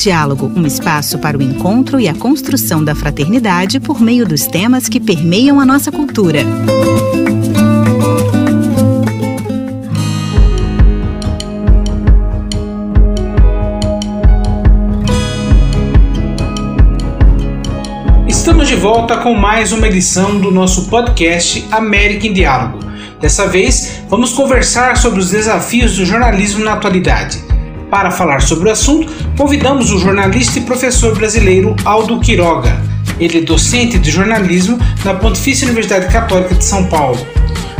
Diálogo, 0.00 0.50
um 0.56 0.66
espaço 0.66 1.18
para 1.18 1.36
o 1.36 1.42
encontro 1.42 2.00
e 2.00 2.08
a 2.08 2.14
construção 2.14 2.82
da 2.82 2.94
fraternidade 2.94 3.78
por 3.78 4.00
meio 4.00 4.26
dos 4.26 4.46
temas 4.46 4.88
que 4.88 4.98
permeiam 4.98 5.60
a 5.60 5.66
nossa 5.66 5.92
cultura. 5.92 6.40
Estamos 18.26 18.68
de 18.68 18.76
volta 18.76 19.18
com 19.18 19.34
mais 19.34 19.70
uma 19.70 19.86
edição 19.86 20.40
do 20.40 20.50
nosso 20.50 20.88
podcast 20.88 21.68
América 21.70 22.26
em 22.26 22.32
Diálogo. 22.32 22.78
Dessa 23.20 23.46
vez, 23.46 24.00
vamos 24.08 24.32
conversar 24.32 24.96
sobre 24.96 25.20
os 25.20 25.30
desafios 25.30 25.98
do 25.98 26.06
jornalismo 26.06 26.64
na 26.64 26.72
atualidade. 26.72 27.49
Para 27.90 28.12
falar 28.12 28.40
sobre 28.40 28.68
o 28.68 28.72
assunto, 28.72 29.12
convidamos 29.36 29.90
o 29.90 29.98
jornalista 29.98 30.60
e 30.60 30.62
professor 30.62 31.12
brasileiro 31.16 31.74
Aldo 31.84 32.20
Quiroga. 32.20 32.80
Ele 33.18 33.38
é 33.38 33.40
docente 33.42 33.98
de 33.98 34.12
jornalismo 34.12 34.78
na 35.04 35.12
Pontifícia 35.14 35.66
Universidade 35.66 36.10
Católica 36.10 36.54
de 36.54 36.64
São 36.64 36.84
Paulo. 36.86 37.18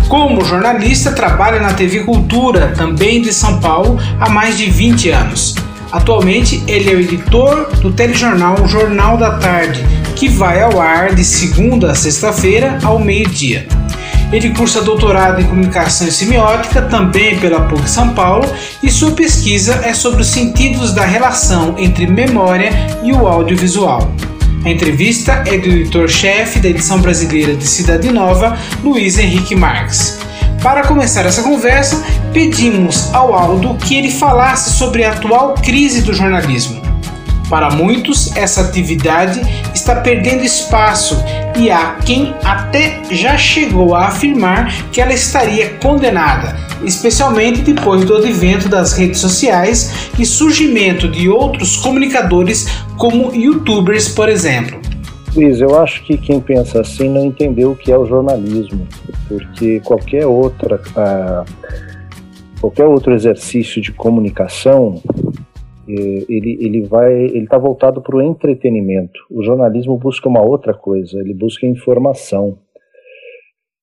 Como 0.09 0.45
jornalista, 0.45 1.13
trabalha 1.13 1.61
na 1.61 1.73
TV 1.73 2.01
Cultura, 2.01 2.75
também 2.77 3.23
de 3.23 3.33
São 3.33 3.61
Paulo, 3.61 3.99
há 4.19 4.29
mais 4.29 4.59
de 4.59 4.69
20 4.69 5.11
anos. 5.11 5.55
Atualmente, 5.93 6.61
ele 6.67 6.91
é 6.91 6.95
o 6.95 7.01
editor 7.01 7.71
do 7.81 7.93
telejornal 7.93 8.67
Jornal 8.67 9.17
da 9.17 9.39
Tarde, 9.39 9.85
que 10.17 10.29
vai 10.29 10.61
ao 10.61 10.81
ar 10.81 11.15
de 11.15 11.25
segunda 11.25 11.93
a 11.93 11.95
sexta-feira 11.95 12.79
ao 12.83 12.99
meio-dia. 12.99 13.67
Ele 14.33 14.51
cursa 14.51 14.81
doutorado 14.81 15.41
em 15.41 15.45
comunicação 15.45 16.07
e 16.07 16.13
semiótica, 16.13 16.83
também 16.83 17.39
pela 17.39 17.63
PUC 17.63 17.89
São 17.89 18.11
Paulo, 18.11 18.49
e 18.83 18.91
sua 18.91 19.11
pesquisa 19.11 19.81
é 19.85 19.93
sobre 19.93 20.23
os 20.23 20.29
sentidos 20.29 20.93
da 20.93 21.05
relação 21.05 21.75
entre 21.77 22.07
memória 22.07 22.71
e 23.03 23.13
o 23.13 23.27
audiovisual. 23.27 24.13
A 24.65 24.71
entrevista 24.71 25.43
é 25.47 25.59
do 25.59 25.69
editor-chefe 25.69 26.61
da 26.61 26.69
edição 26.69 27.01
brasileira 27.01 27.57
de 27.57 27.67
Cidade 27.67 28.13
Nova, 28.13 28.57
Luiz 28.85 29.19
Henrique 29.19 29.57
Marques. 29.57 30.19
Para 30.63 30.87
começar 30.87 31.25
essa 31.25 31.43
conversa, 31.43 32.05
pedimos 32.33 33.13
ao 33.15 33.35
Aldo 33.35 33.75
que 33.77 33.97
ele 33.97 34.11
falasse 34.11 34.79
sobre 34.79 35.03
a 35.03 35.13
atual 35.13 35.55
crise 35.55 36.03
do 36.03 36.13
jornalismo. 36.13 36.80
Para 37.51 37.69
muitos, 37.69 38.35
essa 38.37 38.61
atividade 38.61 39.41
está 39.75 39.97
perdendo 39.97 40.45
espaço 40.45 41.17
e 41.59 41.69
há 41.69 41.97
quem 42.07 42.33
até 42.45 43.03
já 43.11 43.37
chegou 43.37 43.93
a 43.93 44.07
afirmar 44.07 44.73
que 44.93 45.01
ela 45.01 45.13
estaria 45.13 45.71
condenada, 45.83 46.57
especialmente 46.85 47.63
depois 47.63 48.05
do 48.05 48.17
advento 48.17 48.69
das 48.69 48.93
redes 48.93 49.19
sociais 49.19 50.13
e 50.17 50.25
surgimento 50.25 51.09
de 51.09 51.29
outros 51.29 51.77
comunicadores 51.79 52.69
como 52.97 53.35
youtubers, 53.35 54.09
por 54.09 54.29
exemplo. 54.29 54.81
Luiz, 55.35 55.61
eu 55.61 55.77
acho 55.83 56.05
que 56.05 56.17
quem 56.17 56.41
pensa 56.41 56.81
assim 56.81 57.09
não 57.09 57.27
entendeu 57.27 57.73
o 57.73 57.77
que 57.77 57.91
é 57.91 57.99
o 57.99 58.07
jornalismo, 58.07 58.87
porque 59.29 59.81
qualquer 59.81 60.25
outra, 60.25 60.77
uh, 60.77 61.45
qualquer 62.61 62.85
outro 62.85 63.13
exercício 63.13 63.83
de 63.83 63.91
comunicação 63.91 65.03
ele, 66.29 66.59
ele 66.61 66.83
vai, 66.83 67.13
ele 67.13 67.45
está 67.45 67.59
voltado 67.59 68.03
para 68.03 68.17
o 68.17 68.23
entretenimento. 68.23 69.21
O 69.31 69.43
jornalismo 69.43 69.97
busca 69.97 70.29
uma 70.29 70.43
outra 70.43 70.75
coisa, 70.75 71.19
ele 71.19 71.35
busca 71.35 71.67
informação. 71.67 72.59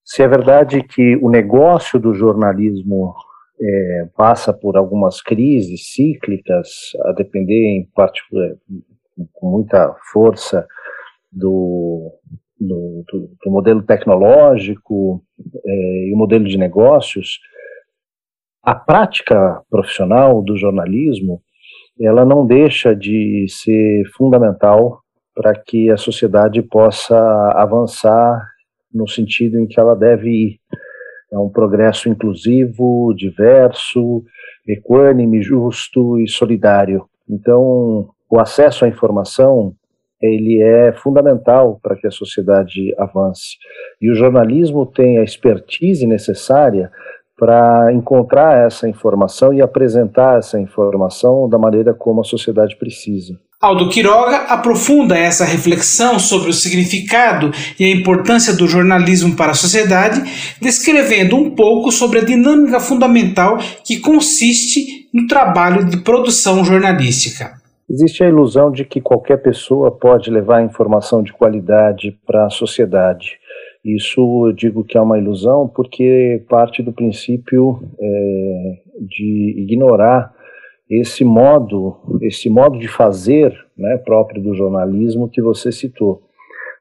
Se 0.03 0.23
é 0.23 0.27
verdade 0.27 0.83
que 0.83 1.17
o 1.17 1.29
negócio 1.29 1.99
do 1.99 2.13
jornalismo 2.13 3.13
é, 3.59 4.07
passa 4.15 4.53
por 4.53 4.77
algumas 4.77 5.21
crises 5.21 5.93
cíclicas, 5.93 6.67
a 7.05 7.11
depender 7.11 7.77
em 7.77 7.89
parte 7.93 8.21
com 9.33 9.49
muita 9.49 9.95
força 10.11 10.65
do, 11.31 12.11
do, 12.59 13.03
do, 13.11 13.29
do 13.43 13.51
modelo 13.51 13.81
tecnológico 13.83 15.23
é, 15.65 16.07
e 16.07 16.13
o 16.13 16.17
modelo 16.17 16.45
de 16.45 16.57
negócios, 16.57 17.39
a 18.63 18.75
prática 18.75 19.61
profissional 19.69 20.41
do 20.41 20.57
jornalismo 20.57 21.41
ela 22.05 22.25
não 22.25 22.45
deixa 22.45 22.95
de 22.95 23.45
ser 23.49 24.03
fundamental 24.15 25.01
para 25.35 25.53
que 25.53 25.89
a 25.91 25.97
sociedade 25.97 26.61
possa 26.61 27.17
avançar 27.55 28.41
no 28.93 29.07
sentido 29.07 29.59
em 29.59 29.67
que 29.67 29.79
ela 29.79 29.95
deve 29.95 30.29
ir. 30.29 30.59
É 31.31 31.37
um 31.37 31.49
progresso 31.49 32.09
inclusivo, 32.09 33.13
diverso, 33.15 34.23
equânime, 34.67 35.41
justo 35.41 36.19
e 36.19 36.27
solidário. 36.27 37.05
Então, 37.29 38.09
o 38.29 38.39
acesso 38.39 38.85
à 38.85 38.87
informação 38.87 39.75
ele 40.21 40.61
é 40.61 40.91
fundamental 40.93 41.79
para 41.81 41.95
que 41.95 42.07
a 42.07 42.11
sociedade 42.11 42.93
avance. 42.97 43.57
E 44.01 44.09
o 44.09 44.15
jornalismo 44.15 44.85
tem 44.85 45.19
a 45.19 45.23
expertise 45.23 46.07
necessária 46.07 46.91
para 47.37 47.93
encontrar 47.93 48.65
essa 48.65 48.89
informação 48.89 49.53
e 49.53 49.61
apresentar 49.61 50.39
essa 50.39 50.59
informação 50.59 51.47
da 51.47 51.57
maneira 51.57 51.93
como 51.93 52.21
a 52.21 52.23
sociedade 52.23 52.75
precisa. 52.75 53.39
Aldo 53.59 53.89
Quiroga 53.89 54.37
aprofunda 54.49 55.17
essa 55.17 55.43
reflexão 55.43 56.19
sobre 56.19 56.49
o 56.49 56.53
significado 56.53 57.51
e 57.79 57.85
a 57.85 57.89
importância 57.95 58.55
do 58.55 58.67
jornalismo 58.67 59.35
para 59.35 59.51
a 59.51 59.55
sociedade, 59.55 60.21
descrevendo 60.61 61.35
um 61.35 61.55
pouco 61.55 61.91
sobre 61.91 62.19
a 62.19 62.23
dinâmica 62.23 62.79
fundamental 62.79 63.57
que 63.83 63.99
consiste 63.99 65.07
no 65.13 65.25
trabalho 65.25 65.85
de 65.85 65.97
produção 65.97 66.63
jornalística. 66.63 67.57
Existe 67.89 68.23
a 68.23 68.27
ilusão 68.27 68.69
de 68.69 68.83
que 68.83 68.99
qualquer 68.99 69.37
pessoa 69.37 69.89
pode 69.89 70.29
levar 70.29 70.61
informação 70.61 71.23
de 71.23 71.31
qualidade 71.31 72.15
para 72.27 72.45
a 72.45 72.49
sociedade. 72.49 73.39
Isso 73.87 74.47
eu 74.47 74.51
digo 74.51 74.83
que 74.83 74.97
é 74.97 75.01
uma 75.01 75.17
ilusão 75.17 75.65
porque 75.65 76.43
parte 76.49 76.83
do 76.83 76.91
princípio 76.91 77.79
é, 77.97 78.73
de 78.99 79.55
ignorar 79.59 80.33
esse 80.89 81.23
modo, 81.23 81.95
esse 82.21 82.49
modo 82.49 82.77
de 82.77 82.89
fazer 82.89 83.53
né, 83.77 83.95
próprio 83.97 84.43
do 84.43 84.53
jornalismo 84.53 85.29
que 85.29 85.41
você 85.41 85.71
citou. 85.71 86.21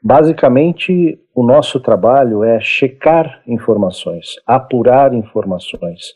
Basicamente, 0.03 1.17
o 1.33 1.47
nosso 1.47 1.79
trabalho 1.79 2.43
é 2.43 2.59
checar 2.59 3.41
informações, 3.47 4.35
apurar 4.45 5.15
informações. 5.15 6.13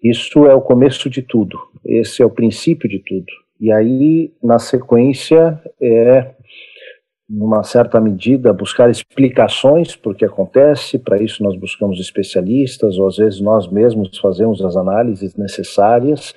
Isso 0.00 0.46
é 0.46 0.54
o 0.54 0.60
começo 0.60 1.10
de 1.10 1.22
tudo, 1.22 1.58
esse 1.84 2.22
é 2.22 2.26
o 2.26 2.30
princípio 2.30 2.88
de 2.88 3.00
tudo. 3.00 3.26
E 3.60 3.72
aí, 3.72 4.32
na 4.40 4.60
sequência, 4.60 5.60
é 5.82 6.30
numa 7.30 7.62
certa 7.62 8.00
medida, 8.00 8.52
buscar 8.52 8.90
explicações 8.90 9.94
por 9.94 10.16
que 10.16 10.24
acontece. 10.24 10.98
Para 10.98 11.22
isso, 11.22 11.44
nós 11.44 11.56
buscamos 11.56 12.00
especialistas, 12.00 12.98
ou 12.98 13.06
às 13.06 13.16
vezes 13.18 13.40
nós 13.40 13.70
mesmos 13.70 14.18
fazemos 14.18 14.60
as 14.64 14.76
análises 14.76 15.36
necessárias. 15.36 16.34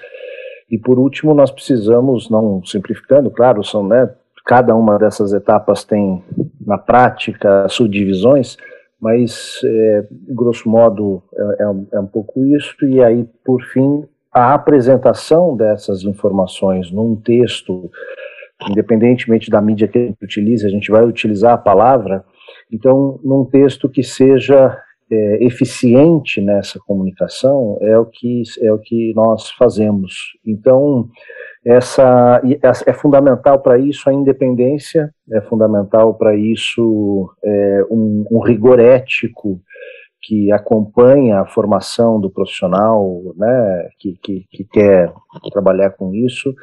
E 0.69 0.77
por 0.77 0.99
último, 0.99 1.33
nós 1.33 1.49
precisamos, 1.49 2.29
não 2.29 2.63
simplificando, 2.63 3.31
claro, 3.31 3.63
são, 3.63 3.87
né, 3.87 4.07
cada 4.45 4.75
uma 4.75 4.99
dessas 4.99 5.33
etapas 5.33 5.83
tem, 5.83 6.23
na 6.63 6.77
prática, 6.77 7.67
subdivisões, 7.69 8.55
mas, 9.01 9.59
é, 9.65 10.05
grosso 10.29 10.69
modo, 10.69 11.23
é, 11.35 11.63
é, 11.63 11.97
é 11.97 11.99
um 11.99 12.07
pouco 12.07 12.45
isso. 12.45 12.85
E 12.85 13.03
aí, 13.03 13.25
por 13.43 13.61
fim, 13.63 14.05
a 14.31 14.53
apresentação 14.53 15.57
dessas 15.57 16.03
informações 16.03 16.91
num 16.91 17.15
texto 17.15 17.91
independentemente 18.69 19.49
da 19.49 19.61
mídia 19.61 19.87
que 19.87 19.97
a 19.97 20.01
gente 20.01 20.23
utilize, 20.23 20.65
a 20.65 20.69
gente 20.69 20.91
vai 20.91 21.03
utilizar 21.03 21.53
a 21.53 21.57
palavra, 21.57 22.23
então, 22.71 23.19
num 23.23 23.45
texto 23.45 23.87
que 23.87 24.01
seja 24.01 24.75
é, 25.11 25.45
eficiente 25.45 26.41
nessa 26.41 26.79
comunicação, 26.79 27.77
é 27.81 27.97
o 27.97 28.05
que, 28.05 28.41
é 28.61 28.71
o 28.71 28.79
que 28.79 29.13
nós 29.15 29.51
fazemos. 29.51 30.13
Então, 30.45 31.07
essa 31.65 32.41
é 32.85 32.93
fundamental 32.93 33.61
para 33.61 33.77
isso 33.77 34.09
a 34.09 34.13
independência, 34.13 35.13
é 35.31 35.41
fundamental 35.41 36.15
para 36.15 36.35
isso 36.35 37.29
é, 37.43 37.85
um, 37.91 38.25
um 38.31 38.39
rigor 38.39 38.79
ético 38.79 39.61
que 40.23 40.51
acompanha 40.51 41.41
a 41.41 41.45
formação 41.45 42.19
do 42.19 42.29
profissional, 42.31 43.21
né, 43.35 43.89
que, 43.99 44.17
que, 44.23 44.45
que 44.49 44.63
quer 44.63 45.13
trabalhar 45.51 45.91
com 45.91 46.13
isso, 46.13 46.53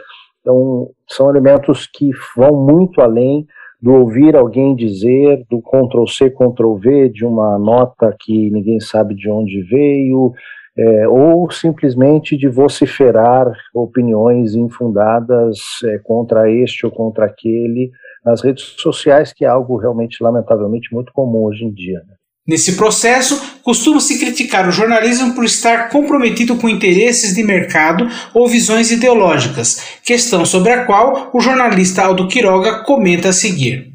então, 0.40 0.90
são 1.08 1.28
elementos 1.28 1.86
que 1.86 2.10
vão 2.36 2.64
muito 2.64 3.00
além 3.00 3.46
do 3.80 3.92
ouvir 3.92 4.36
alguém 4.36 4.74
dizer, 4.74 5.44
do 5.50 5.62
Ctrl-C, 5.62 6.30
Ctrl-V, 6.30 7.08
de 7.08 7.24
uma 7.24 7.58
nota 7.58 8.14
que 8.18 8.50
ninguém 8.50 8.78
sabe 8.78 9.14
de 9.14 9.30
onde 9.30 9.62
veio, 9.62 10.32
é, 10.76 11.08
ou 11.08 11.50
simplesmente 11.50 12.36
de 12.36 12.48
vociferar 12.48 13.50
opiniões 13.74 14.54
infundadas 14.54 15.58
é, 15.84 15.98
contra 15.98 16.50
este 16.50 16.86
ou 16.86 16.92
contra 16.92 17.26
aquele 17.26 17.90
nas 18.24 18.42
redes 18.42 18.74
sociais, 18.78 19.32
que 19.32 19.44
é 19.44 19.48
algo 19.48 19.76
realmente, 19.78 20.22
lamentavelmente, 20.22 20.92
muito 20.92 21.12
comum 21.12 21.44
hoje 21.44 21.64
em 21.64 21.72
dia. 21.72 22.00
Né? 22.06 22.14
Nesse 22.46 22.76
processo, 22.76 23.60
costuma-se 23.62 24.18
criticar 24.18 24.66
o 24.68 24.72
jornalismo 24.72 25.34
por 25.34 25.44
estar 25.44 25.90
comprometido 25.90 26.56
com 26.56 26.68
interesses 26.68 27.34
de 27.34 27.42
mercado 27.42 28.08
ou 28.34 28.48
visões 28.48 28.90
ideológicas, 28.90 30.00
questão 30.04 30.44
sobre 30.44 30.72
a 30.72 30.84
qual 30.84 31.30
o 31.32 31.40
jornalista 31.40 32.02
Aldo 32.02 32.26
Quiroga 32.28 32.82
comenta 32.84 33.28
a 33.28 33.32
seguir. 33.32 33.92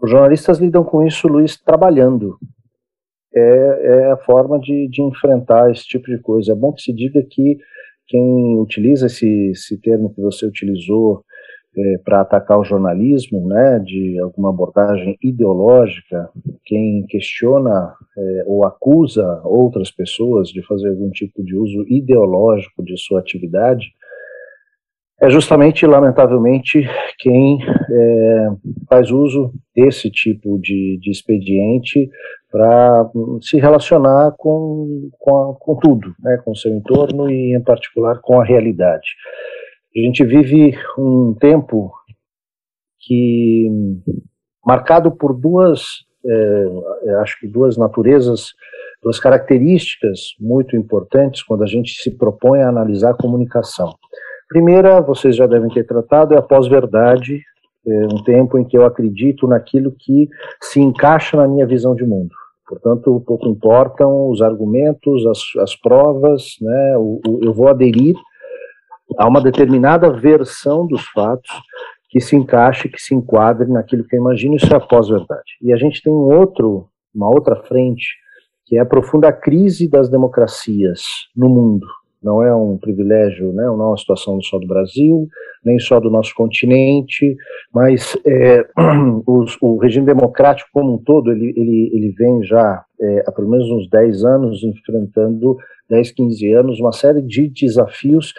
Os 0.00 0.10
jornalistas 0.10 0.58
lidam 0.58 0.82
com 0.82 1.06
isso, 1.06 1.28
Luiz, 1.28 1.58
trabalhando. 1.58 2.38
É, 3.34 3.40
é 3.40 4.12
a 4.12 4.16
forma 4.16 4.58
de, 4.58 4.88
de, 4.88 5.02
enfrentar 5.02 5.70
esse 5.70 5.84
tipo 5.84 6.06
de 6.06 6.18
coisa. 6.18 6.52
É 6.52 6.54
bom 6.54 6.72
que 6.72 6.82
se 6.82 6.92
diga 6.92 7.22
que 7.28 7.58
quem 8.06 8.58
utiliza 8.58 9.06
esse, 9.06 9.50
esse 9.50 9.78
termo 9.80 10.12
que 10.14 10.20
você 10.20 10.46
utilizou 10.46 11.22
é, 11.80 11.98
para 12.04 12.20
atacar 12.20 12.58
o 12.58 12.64
jornalismo, 12.64 13.46
né, 13.46 13.78
de 13.78 14.20
alguma 14.20 14.50
abordagem 14.50 15.16
ideológica, 15.22 16.28
quem 16.64 17.06
questiona 17.08 17.94
é, 18.16 18.44
ou 18.46 18.66
acusa 18.66 19.40
outras 19.44 19.90
pessoas 19.90 20.48
de 20.48 20.62
fazer 20.66 20.90
algum 20.90 21.10
tipo 21.10 21.42
de 21.42 21.56
uso 21.56 21.84
ideológico 21.88 22.84
de 22.84 22.98
sua 22.98 23.20
atividade, 23.20 23.86
é 25.22 25.28
justamente, 25.28 25.86
lamentavelmente, 25.86 26.82
quem 27.18 27.58
é, 27.62 28.48
faz 28.88 29.10
uso 29.10 29.52
desse 29.76 30.10
tipo 30.10 30.58
de, 30.58 30.98
de 30.98 31.10
expediente 31.10 32.08
para 32.50 33.10
se 33.42 33.58
relacionar 33.58 34.32
com, 34.38 35.10
com, 35.18 35.36
a, 35.36 35.54
com 35.56 35.76
tudo, 35.76 36.14
né, 36.20 36.40
com 36.42 36.52
o 36.52 36.56
seu 36.56 36.74
entorno 36.74 37.30
e, 37.30 37.54
em 37.54 37.62
particular, 37.62 38.18
com 38.22 38.40
a 38.40 38.44
realidade. 38.44 39.08
A 39.96 39.98
gente 39.98 40.24
vive 40.24 40.72
um 40.96 41.34
tempo 41.34 41.92
que 43.00 43.68
marcado 44.64 45.10
por 45.10 45.34
duas, 45.34 45.82
é, 46.24 47.12
acho 47.22 47.40
que 47.40 47.48
duas 47.48 47.76
naturezas, 47.76 48.52
duas 49.02 49.18
características 49.18 50.34
muito 50.38 50.76
importantes 50.76 51.42
quando 51.42 51.64
a 51.64 51.66
gente 51.66 51.94
se 52.00 52.16
propõe 52.16 52.60
a 52.60 52.68
analisar 52.68 53.10
a 53.10 53.16
comunicação. 53.16 53.92
Primeira, 54.48 55.00
vocês 55.00 55.34
já 55.34 55.46
devem 55.46 55.70
ter 55.70 55.84
tratado, 55.84 56.34
é 56.34 56.38
a 56.38 56.42
pós-verdade, 56.42 57.40
é 57.86 58.04
um 58.04 58.22
tempo 58.22 58.58
em 58.58 58.64
que 58.64 58.76
eu 58.76 58.84
acredito 58.84 59.48
naquilo 59.48 59.92
que 59.98 60.28
se 60.62 60.80
encaixa 60.80 61.36
na 61.36 61.48
minha 61.48 61.66
visão 61.66 61.96
de 61.96 62.04
mundo. 62.04 62.30
Portanto, 62.68 63.22
pouco 63.26 63.48
importam 63.48 64.28
os 64.28 64.40
argumentos, 64.40 65.26
as, 65.26 65.40
as 65.62 65.74
provas, 65.74 66.54
né, 66.60 66.96
o, 66.96 67.20
eu 67.42 67.52
vou 67.52 67.66
aderir 67.66 68.14
a 69.18 69.26
uma 69.28 69.40
determinada 69.40 70.10
versão 70.10 70.86
dos 70.86 71.04
fatos 71.08 71.50
que 72.08 72.20
se 72.20 72.34
encaixe, 72.34 72.88
que 72.88 73.00
se 73.00 73.14
enquadre 73.14 73.70
naquilo 73.70 74.04
que 74.04 74.16
eu 74.16 74.20
imagino, 74.20 74.56
isso 74.56 74.72
é 74.72 74.76
a 74.76 74.80
pós-verdade. 74.80 75.56
E 75.62 75.72
a 75.72 75.76
gente 75.76 76.02
tem 76.02 76.12
um 76.12 76.36
outro, 76.36 76.88
uma 77.14 77.28
outra 77.28 77.56
frente, 77.56 78.16
que 78.66 78.76
é 78.76 78.80
a 78.80 78.86
profunda 78.86 79.32
crise 79.32 79.88
das 79.88 80.08
democracias 80.08 81.02
no 81.36 81.48
mundo. 81.48 81.86
Não 82.22 82.42
é 82.42 82.54
um 82.54 82.76
privilégio, 82.76 83.52
né, 83.52 83.64
não 83.64 83.80
é 83.80 83.86
uma 83.88 83.96
situação 83.96 84.40
só 84.42 84.58
do 84.58 84.66
Brasil, 84.66 85.26
nem 85.64 85.78
só 85.78 85.98
do 85.98 86.10
nosso 86.10 86.34
continente, 86.34 87.34
mas 87.72 88.16
é, 88.26 88.66
os, 89.26 89.56
o 89.62 89.78
regime 89.78 90.04
democrático 90.04 90.68
como 90.72 90.94
um 90.94 90.98
todo, 90.98 91.32
ele, 91.32 91.54
ele, 91.56 91.90
ele 91.94 92.10
vem 92.10 92.42
já 92.42 92.84
é, 93.00 93.24
há 93.26 93.32
pelo 93.32 93.48
menos 93.48 93.70
uns 93.70 93.88
10 93.88 94.24
anos 94.24 94.62
enfrentando, 94.62 95.56
10, 95.88 96.12
15 96.12 96.52
anos, 96.52 96.80
uma 96.80 96.92
série 96.92 97.22
de 97.22 97.48
desafios 97.48 98.34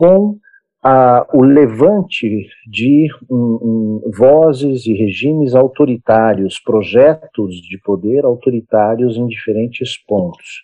com 0.00 0.38
a, 0.82 1.26
o 1.34 1.42
levante 1.42 2.48
de 2.66 3.06
um, 3.30 3.36
um, 3.36 4.10
vozes 4.16 4.86
e 4.86 4.94
regimes 4.94 5.54
autoritários, 5.54 6.58
projetos 6.58 7.56
de 7.56 7.78
poder 7.84 8.24
autoritários 8.24 9.18
em 9.18 9.26
diferentes 9.26 10.02
pontos. 10.06 10.62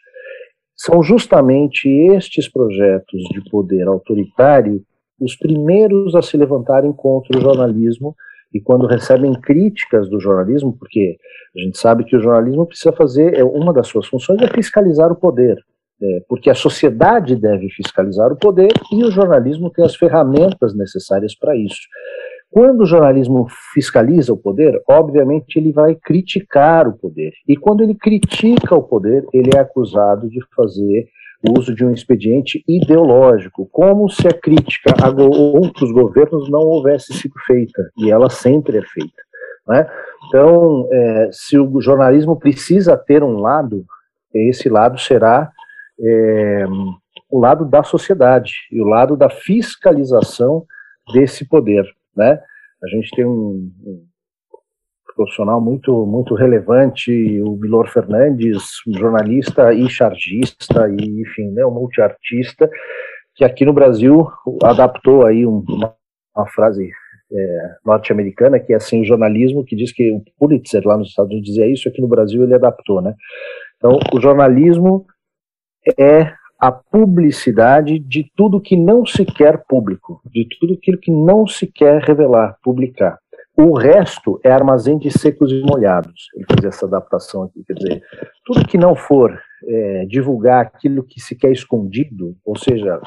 São 0.74 1.02
justamente 1.02 1.86
estes 1.86 2.50
projetos 2.50 3.22
de 3.30 3.42
poder 3.50 3.86
autoritário 3.86 4.82
os 5.20 5.36
primeiros 5.36 6.14
a 6.14 6.22
se 6.22 6.34
levantarem 6.38 6.94
contra 6.94 7.36
o 7.36 7.40
jornalismo 7.40 8.16
e 8.54 8.60
quando 8.60 8.86
recebem 8.86 9.38
críticas 9.38 10.08
do 10.08 10.18
jornalismo, 10.18 10.74
porque 10.78 11.18
a 11.54 11.60
gente 11.60 11.76
sabe 11.76 12.04
que 12.04 12.16
o 12.16 12.20
jornalismo 12.22 12.64
precisa 12.64 12.92
fazer, 12.92 13.34
é 13.34 13.44
uma 13.44 13.72
das 13.72 13.86
suas 13.86 14.06
funções 14.06 14.40
é 14.40 14.48
fiscalizar 14.48 15.12
o 15.12 15.16
poder, 15.16 15.62
é, 16.02 16.20
porque 16.28 16.50
a 16.50 16.54
sociedade 16.54 17.36
deve 17.36 17.68
fiscalizar 17.70 18.32
o 18.32 18.36
poder 18.36 18.72
e 18.92 19.04
o 19.04 19.10
jornalismo 19.10 19.70
tem 19.70 19.84
as 19.84 19.96
ferramentas 19.96 20.76
necessárias 20.76 21.34
para 21.34 21.56
isso. 21.56 21.80
Quando 22.50 22.82
o 22.82 22.86
jornalismo 22.86 23.46
fiscaliza 23.74 24.32
o 24.32 24.36
poder, 24.36 24.80
obviamente 24.88 25.58
ele 25.58 25.72
vai 25.72 25.94
criticar 25.94 26.88
o 26.88 26.96
poder. 26.96 27.32
E 27.46 27.56
quando 27.56 27.82
ele 27.82 27.94
critica 27.94 28.74
o 28.74 28.82
poder, 28.82 29.24
ele 29.32 29.50
é 29.54 29.58
acusado 29.58 30.28
de 30.28 30.38
fazer 30.54 31.06
uso 31.56 31.74
de 31.74 31.84
um 31.84 31.92
expediente 31.92 32.62
ideológico, 32.66 33.68
como 33.70 34.08
se 34.08 34.26
a 34.26 34.32
crítica 34.32 34.94
a 35.02 35.10
outros 35.10 35.92
governos 35.92 36.50
não 36.50 36.60
houvesse 36.60 37.12
sido 37.12 37.34
feita, 37.46 37.90
e 37.98 38.10
ela 38.10 38.30
sempre 38.30 38.78
é 38.78 38.82
feita. 38.82 39.22
Né? 39.68 39.86
Então, 40.28 40.88
é, 40.90 41.28
se 41.32 41.58
o 41.58 41.80
jornalismo 41.80 42.38
precisa 42.38 42.96
ter 42.96 43.22
um 43.22 43.38
lado, 43.38 43.84
esse 44.34 44.68
lado 44.68 44.98
será 44.98 45.50
é, 46.00 46.64
o 47.30 47.40
lado 47.40 47.64
da 47.64 47.82
sociedade 47.82 48.52
e 48.70 48.80
o 48.80 48.84
lado 48.84 49.16
da 49.16 49.28
fiscalização 49.28 50.64
desse 51.12 51.46
poder, 51.48 51.84
né? 52.16 52.40
A 52.82 52.88
gente 52.88 53.10
tem 53.14 53.24
um, 53.24 53.70
um 53.84 54.06
profissional 55.16 55.60
muito 55.60 56.06
muito 56.06 56.34
relevante, 56.34 57.40
o 57.40 57.56
Milor 57.56 57.88
Fernandes, 57.88 58.62
um 58.86 58.96
jornalista 58.96 59.72
e 59.72 59.88
chargista 59.88 60.88
e 60.88 61.22
enfim, 61.22 61.50
né, 61.52 61.64
um 61.64 61.70
multiartista 61.70 62.68
que 63.34 63.44
aqui 63.44 63.64
no 63.64 63.72
Brasil 63.72 64.28
adaptou 64.62 65.24
aí 65.26 65.46
uma, 65.46 65.94
uma 66.34 66.46
frase 66.48 66.90
é, 67.32 67.74
norte-americana 67.84 68.60
que 68.60 68.72
é 68.72 68.76
assim 68.76 69.04
jornalismo 69.04 69.64
que 69.64 69.74
diz 69.74 69.92
que 69.92 70.12
o 70.12 70.22
Pulitzer 70.38 70.86
lá 70.86 70.96
nos 70.96 71.08
Estados 71.08 71.30
Unidos 71.30 71.48
dizia 71.48 71.66
isso, 71.66 71.88
aqui 71.88 72.00
no 72.00 72.08
Brasil 72.08 72.44
ele 72.44 72.54
adaptou, 72.54 73.00
né? 73.00 73.14
Então 73.78 73.98
o 74.12 74.20
jornalismo 74.20 75.06
é 75.98 76.32
a 76.58 76.72
publicidade 76.72 77.98
de 77.98 78.30
tudo 78.34 78.60
que 78.60 78.76
não 78.76 79.04
se 79.04 79.24
quer 79.24 79.62
público, 79.68 80.22
de 80.24 80.46
tudo 80.58 80.74
aquilo 80.74 80.98
que 80.98 81.10
não 81.10 81.46
se 81.46 81.66
quer 81.66 82.02
revelar, 82.02 82.56
publicar. 82.62 83.18
O 83.58 83.74
resto 83.76 84.38
é 84.44 84.50
armazém 84.50 84.98
de 84.98 85.10
secos 85.10 85.50
e 85.50 85.60
molhados. 85.62 86.28
Ele 86.34 86.44
fez 86.52 86.64
essa 86.64 86.86
adaptação 86.86 87.44
aqui, 87.44 87.64
quer 87.64 87.72
dizer, 87.72 88.02
tudo 88.44 88.66
que 88.66 88.76
não 88.76 88.94
for 88.94 89.38
é, 89.66 90.04
divulgar 90.06 90.60
aquilo 90.60 91.02
que 91.02 91.20
se 91.20 91.34
quer 91.34 91.50
escondido, 91.52 92.36
ou 92.44 92.56
seja, 92.56 93.00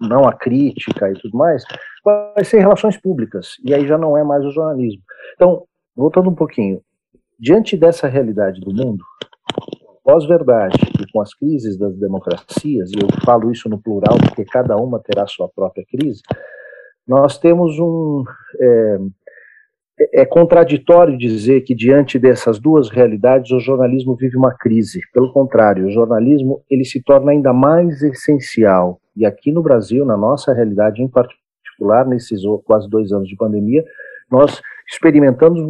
não 0.00 0.28
a 0.28 0.32
crítica 0.32 1.10
e 1.10 1.14
tudo 1.14 1.36
mais, 1.36 1.64
vai 2.04 2.44
ser 2.44 2.60
relações 2.60 2.96
públicas, 2.96 3.56
e 3.64 3.74
aí 3.74 3.86
já 3.86 3.98
não 3.98 4.16
é 4.16 4.22
mais 4.22 4.44
o 4.44 4.50
jornalismo. 4.50 5.02
Então, 5.34 5.64
voltando 5.94 6.30
um 6.30 6.34
pouquinho, 6.34 6.80
diante 7.38 7.76
dessa 7.76 8.06
realidade 8.06 8.60
do 8.60 8.72
mundo, 8.72 9.04
pós-verdade 10.06 10.78
e 11.00 11.12
com 11.12 11.20
as 11.20 11.34
crises 11.34 11.76
das 11.76 11.98
democracias, 11.98 12.92
e 12.92 13.02
eu 13.02 13.08
falo 13.24 13.50
isso 13.50 13.68
no 13.68 13.82
plural 13.82 14.16
porque 14.28 14.44
cada 14.44 14.76
uma 14.76 15.00
terá 15.00 15.26
sua 15.26 15.48
própria 15.48 15.84
crise, 15.84 16.22
nós 17.06 17.36
temos 17.38 17.76
um. 17.80 18.22
É, 18.60 18.98
é 20.12 20.24
contraditório 20.26 21.18
dizer 21.18 21.62
que 21.62 21.74
diante 21.74 22.18
dessas 22.18 22.60
duas 22.60 22.88
realidades 22.88 23.50
o 23.50 23.58
jornalismo 23.58 24.14
vive 24.14 24.36
uma 24.36 24.54
crise. 24.54 25.00
Pelo 25.12 25.32
contrário, 25.32 25.86
o 25.86 25.90
jornalismo 25.90 26.62
ele 26.70 26.84
se 26.84 27.02
torna 27.02 27.32
ainda 27.32 27.52
mais 27.52 28.02
essencial. 28.02 29.00
E 29.16 29.24
aqui 29.24 29.50
no 29.50 29.62
Brasil, 29.62 30.04
na 30.04 30.16
nossa 30.16 30.52
realidade 30.52 31.02
em 31.02 31.08
particular, 31.08 32.06
nesses 32.06 32.42
quase 32.64 32.88
dois 32.88 33.10
anos 33.10 33.28
de 33.28 33.36
pandemia, 33.36 33.82
nós 34.30 34.60
experimentamos 34.88 35.60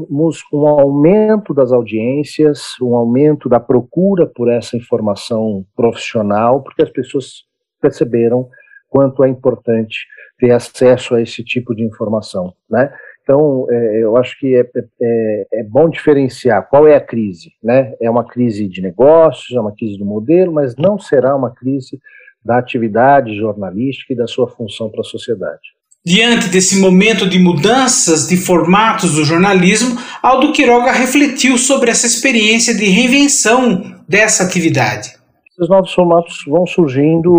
um 0.53 0.67
aumento 0.67 1.55
das 1.55 1.73
audiências, 1.73 2.75
um 2.81 2.95
aumento 2.95 3.49
da 3.49 3.59
procura 3.59 4.27
por 4.27 4.51
essa 4.51 4.77
informação 4.77 5.65
profissional, 5.75 6.63
porque 6.63 6.83
as 6.83 6.91
pessoas 6.91 7.45
perceberam 7.81 8.49
quanto 8.89 9.25
é 9.25 9.29
importante 9.29 10.07
ter 10.39 10.51
acesso 10.51 11.15
a 11.15 11.23
esse 11.23 11.43
tipo 11.43 11.75
de 11.75 11.83
informação, 11.83 12.53
né? 12.69 12.93
Então, 13.23 13.67
é, 13.69 14.05
eu 14.05 14.17
acho 14.17 14.39
que 14.39 14.55
é, 14.55 14.61
é, 15.03 15.47
é, 15.55 15.63
bom 15.65 15.89
diferenciar 15.89 16.69
qual 16.69 16.87
é 16.87 16.95
a 16.95 17.01
crise, 17.01 17.51
né? 17.61 17.95
É 18.01 18.09
uma 18.09 18.25
crise 18.25 18.69
de 18.69 18.81
negócios, 18.81 19.57
é 19.57 19.61
uma 19.61 19.75
crise 19.75 19.99
do 19.99 20.05
modelo, 20.05 20.53
mas 20.53 20.77
não 20.77 20.97
será 20.97 21.35
uma 21.35 21.53
crise 21.53 22.01
da 22.45 22.59
atividade 22.59 23.35
jornalística 23.35 24.13
e 24.13 24.17
da 24.17 24.29
sua 24.29 24.49
função 24.49 24.89
para 24.89 25.01
a 25.01 25.05
sociedade. 25.05 25.76
Diante 26.07 26.49
desse 26.49 26.81
momento 26.81 27.29
de 27.29 27.37
mudanças 27.37 28.29
de 28.29 28.37
formatos 28.37 29.17
do 29.17 29.25
jornalismo, 29.25 29.99
Aldo 30.23 30.53
Quiroga 30.53 30.93
refletiu 30.93 31.59
sobre 31.59 31.91
essa 31.91 32.07
experiência 32.07 32.73
de 32.77 32.85
reinvenção 32.85 33.83
dessa 34.09 34.45
atividade. 34.45 35.17
Os 35.59 35.69
novos 35.69 35.93
formatos 35.93 36.45
vão 36.47 36.65
surgindo 36.65 37.33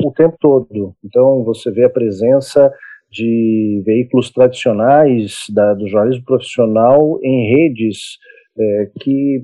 o 0.00 0.12
tempo 0.16 0.36
todo. 0.40 0.94
Então, 1.04 1.42
você 1.42 1.68
vê 1.72 1.84
a 1.84 1.90
presença 1.90 2.72
de 3.10 3.82
veículos 3.84 4.30
tradicionais 4.30 5.46
da, 5.52 5.74
do 5.74 5.88
jornalismo 5.88 6.24
profissional 6.24 7.18
em 7.24 7.56
redes 7.56 8.18
é, 8.56 8.90
que 9.00 9.42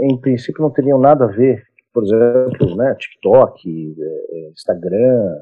em 0.00 0.20
princípio 0.20 0.60
não 0.60 0.70
teriam 0.70 1.00
nada 1.00 1.24
a 1.24 1.28
ver, 1.28 1.62
por 1.94 2.04
exemplo, 2.04 2.76
né, 2.76 2.94
TikTok, 2.94 3.94
é, 3.98 4.50
Instagram, 4.50 5.34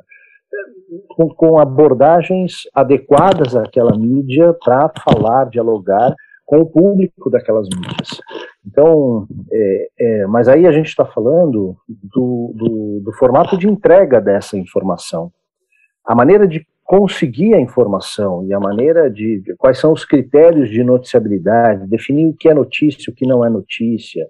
com, 1.09 1.29
com 1.29 1.59
abordagens 1.59 2.63
adequadas 2.75 3.57
àquela 3.57 3.97
mídia 3.97 4.55
para 4.65 4.91
falar, 5.05 5.49
dialogar 5.49 6.15
com 6.45 6.61
o 6.61 6.67
público 6.67 7.29
daquelas 7.29 7.69
mídias. 7.75 8.21
Então, 8.65 9.27
é, 9.53 9.89
é, 9.99 10.27
mas 10.27 10.49
aí 10.49 10.67
a 10.67 10.73
gente 10.73 10.87
está 10.87 11.05
falando 11.05 11.77
do, 11.89 12.53
do, 12.55 13.01
do, 13.05 13.13
formato 13.13 13.59
de 13.59 13.69
entrega 13.69 14.21
dessa 14.21 14.57
informação. 14.57 15.33
A 16.05 16.15
maneira 16.15 16.47
de 16.47 16.65
conseguir 16.85 17.53
a 17.55 17.61
informação 17.61 18.47
e 18.47 18.55
a 18.55 18.61
maneira 18.61 19.11
de, 19.11 19.41
de 19.41 19.57
quais 19.57 19.79
são 19.79 19.93
os 19.93 20.05
critérios 20.05 20.71
de 20.71 20.85
noticiabilidade, 20.85 21.89
definir 21.89 22.27
o 22.29 22.35
que 22.35 22.49
é 22.49 22.55
notícia, 22.55 23.11
o 23.11 23.15
que 23.15 23.27
não 23.27 23.45
é 23.45 23.51
notícia, 23.51 24.25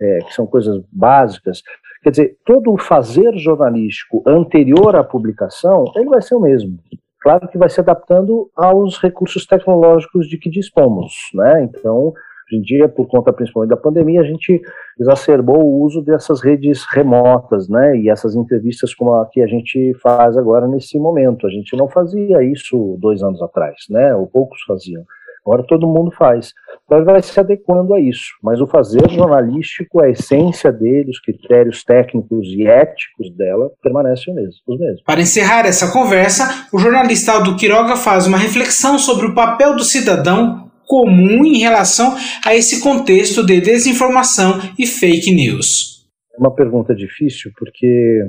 é, 0.00 0.18
que 0.18 0.34
são 0.34 0.46
coisas 0.46 0.82
básicas. 0.92 1.62
Quer 2.04 2.10
dizer, 2.10 2.36
todo 2.44 2.70
o 2.70 2.76
fazer 2.76 3.34
jornalístico 3.38 4.22
anterior 4.26 4.94
à 4.94 5.02
publicação, 5.02 5.86
ele 5.96 6.10
vai 6.10 6.20
ser 6.20 6.34
o 6.34 6.40
mesmo. 6.40 6.78
Claro 7.18 7.48
que 7.48 7.56
vai 7.56 7.70
se 7.70 7.80
adaptando 7.80 8.50
aos 8.54 8.98
recursos 8.98 9.46
tecnológicos 9.46 10.28
de 10.28 10.36
que 10.36 10.50
dispomos, 10.50 11.14
né? 11.32 11.62
Então, 11.62 12.08
hoje 12.08 12.58
em 12.58 12.60
dia, 12.60 12.86
por 12.90 13.08
conta 13.08 13.32
principalmente 13.32 13.70
da 13.70 13.78
pandemia, 13.78 14.20
a 14.20 14.24
gente 14.24 14.60
exacerbou 15.00 15.64
o 15.64 15.82
uso 15.82 16.02
dessas 16.02 16.42
redes 16.42 16.84
remotas, 16.92 17.70
né? 17.70 17.96
E 17.96 18.10
essas 18.10 18.36
entrevistas 18.36 18.92
como 18.92 19.14
a 19.14 19.24
que 19.24 19.40
a 19.40 19.46
gente 19.46 19.94
faz 20.02 20.36
agora 20.36 20.68
nesse 20.68 20.98
momento. 20.98 21.46
A 21.46 21.50
gente 21.50 21.74
não 21.74 21.88
fazia 21.88 22.42
isso 22.42 22.98
dois 23.00 23.22
anos 23.22 23.40
atrás, 23.40 23.76
né? 23.88 24.14
Ou 24.14 24.26
poucos 24.26 24.60
faziam. 24.66 25.02
Agora 25.46 25.62
todo 25.66 25.86
mundo 25.86 26.10
faz. 26.10 26.52
Então 26.84 27.04
vai 27.04 27.22
se 27.22 27.38
adequando 27.38 27.94
a 27.94 28.00
isso. 28.00 28.32
Mas 28.42 28.60
o 28.60 28.66
fazer 28.66 29.08
jornalístico, 29.10 30.02
a 30.02 30.08
essência 30.08 30.72
dele, 30.72 31.10
os 31.10 31.20
critérios 31.20 31.84
técnicos 31.84 32.48
e 32.48 32.66
éticos 32.66 33.30
dela 33.36 33.70
permanecem 33.82 34.34
os 34.66 34.78
mesmos. 34.78 35.02
Para 35.04 35.20
encerrar 35.20 35.66
essa 35.66 35.92
conversa, 35.92 36.66
o 36.72 36.78
jornalista 36.78 37.32
Aldo 37.32 37.56
Quiroga 37.56 37.96
faz 37.96 38.26
uma 38.26 38.38
reflexão 38.38 38.98
sobre 38.98 39.26
o 39.26 39.34
papel 39.34 39.76
do 39.76 39.84
cidadão 39.84 40.70
comum 40.86 41.44
em 41.44 41.58
relação 41.58 42.14
a 42.44 42.54
esse 42.54 42.82
contexto 42.82 43.44
de 43.44 43.60
desinformação 43.60 44.60
e 44.78 44.86
fake 44.86 45.34
news. 45.34 46.06
É 46.34 46.38
uma 46.38 46.54
pergunta 46.54 46.94
difícil 46.94 47.50
porque 47.56 48.20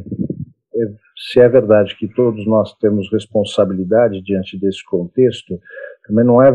é, 0.75 0.79
se 1.31 1.39
é 1.39 1.49
verdade 1.49 1.95
que 1.97 2.07
todos 2.07 2.45
nós 2.45 2.73
temos 2.75 3.11
responsabilidade 3.11 4.21
diante 4.21 4.57
desse 4.59 4.83
contexto, 4.85 5.59
também 6.07 6.25
não 6.25 6.41
é, 6.41 6.51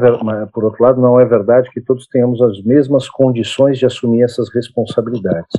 por 0.52 0.64
outro 0.64 0.82
lado, 0.82 1.00
não 1.00 1.18
é 1.18 1.24
verdade 1.24 1.70
que 1.70 1.80
todos 1.80 2.06
tenhamos 2.06 2.40
as 2.40 2.62
mesmas 2.62 3.08
condições 3.08 3.78
de 3.78 3.86
assumir 3.86 4.22
essas 4.22 4.48
responsabilidades. 4.52 5.58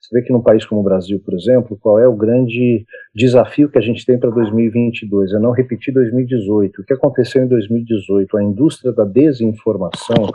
Você 0.00 0.18
vê 0.18 0.26
que 0.26 0.32
num 0.32 0.42
país 0.42 0.64
como 0.66 0.80
o 0.80 0.84
Brasil, 0.84 1.20
por 1.24 1.32
exemplo, 1.32 1.78
qual 1.80 1.98
é 1.98 2.08
o 2.08 2.16
grande 2.16 2.84
desafio 3.14 3.68
que 3.68 3.78
a 3.78 3.80
gente 3.80 4.04
tem 4.04 4.18
para 4.18 4.30
2022? 4.30 5.32
É 5.32 5.38
não 5.38 5.52
repetir 5.52 5.94
2018. 5.94 6.82
O 6.82 6.84
que 6.84 6.92
aconteceu 6.92 7.44
em 7.44 7.46
2018? 7.46 8.36
A 8.36 8.42
indústria 8.42 8.92
da 8.92 9.04
desinformação 9.04 10.28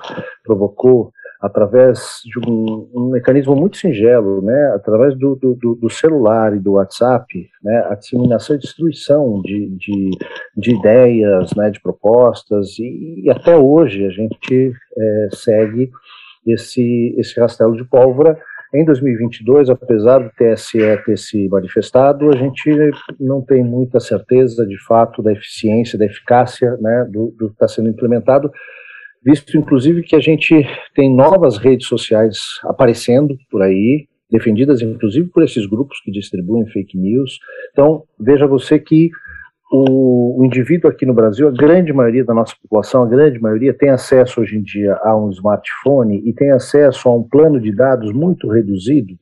provocou 0.44 1.12
através 1.42 2.22
de 2.26 2.40
um, 2.50 2.90
um, 2.94 3.10
mecanismo 3.12 3.56
muito 3.56 3.78
singelo, 3.78 4.42
né, 4.42 4.74
através 4.76 5.16
do, 5.16 5.36
do, 5.36 5.76
do, 5.76 5.90
celular 5.90 6.56
e 6.56 6.60
do 6.60 6.74
WhatsApp, 6.74 7.48
né, 7.64 7.88
a 7.90 7.96
disseminação 7.96 8.56
e 8.56 8.60
destruição 8.60 9.42
de, 9.42 9.70
de, 9.78 10.10
de 10.56 10.76
ideias, 10.76 11.54
né, 11.56 11.70
de 11.70 11.80
propostas, 11.80 12.80
e, 12.80 13.24
e 13.24 13.30
até 13.30 13.56
hoje 13.56 14.06
a 14.06 14.10
gente 14.10 14.74
é, 14.98 15.28
segue 15.32 15.92
esse, 16.46 17.16
esse 17.18 17.40
rastelo 17.40 17.76
de 17.76 17.84
pólvora. 17.84 18.38
Em 18.74 18.84
2022, 18.84 19.70
apesar 19.70 20.20
do 20.20 20.30
TSE 20.32 20.80
ter 21.06 21.18
se 21.18 21.48
manifestado, 21.48 22.30
a 22.30 22.36
gente 22.36 22.70
não 23.18 23.42
tem 23.42 23.64
muita 23.64 24.00
certeza, 24.00 24.66
de 24.66 24.78
fato, 24.86 25.24
da 25.24 25.32
eficiência, 25.32 25.98
da 25.98 26.06
eficácia 26.06 26.76
né, 26.82 27.08
do, 27.10 27.34
que 27.38 27.46
está 27.46 27.68
sendo 27.68 27.88
implementado, 27.90 28.52
visto 29.28 29.58
inclusive 29.58 30.04
que 30.04 30.16
a 30.16 30.22
gente 30.22 30.56
tem 30.96 31.14
novas 31.14 31.58
redes 31.58 31.86
sociais 31.86 32.38
aparecendo 32.64 33.38
por 33.52 33.62
aí, 33.62 34.08
defendidas 34.32 34.82
inclusive 34.82 35.28
por 35.28 35.44
esses 35.44 35.66
grupos 35.66 36.00
que 36.00 36.10
distribuem 36.10 36.66
fake 36.68 36.98
news. 36.98 37.38
Então, 37.74 38.04
veja 38.18 38.48
você 38.48 38.80
que 38.80 39.10
o, 39.70 40.40
o, 40.40 40.46
indivíduo 40.46 40.90
aqui 40.90 41.06
no 41.06 41.14
Brasil, 41.14 41.46
a 41.46 41.52
grande 41.52 41.92
maioria 41.92 42.24
da 42.24 42.34
nossa 42.34 42.56
população, 42.62 43.04
a 43.04 43.08
grande 43.08 43.38
maioria, 43.38 43.74
tem 43.74 43.90
acesso 43.90 44.40
hoje 44.40 44.56
em 44.56 44.62
dia 44.62 44.98
a 45.04 45.14
um 45.18 45.30
smartphone 45.30 46.22
e 46.26 46.34
tem 46.34 46.52
acesso 46.52 47.10
a 47.10 47.14
um 47.14 47.22
plano 47.22 47.60
de 47.60 47.74
dados 47.76 48.14
muito 48.14 48.48
reduzido 48.48 49.14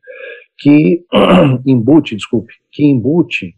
que 0.56 1.04
embute, 1.66 2.16
desculpe, 2.16 2.54
que 2.72 2.86
embute 2.86 3.56